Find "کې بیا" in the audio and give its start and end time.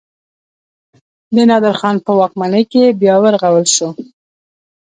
2.71-3.15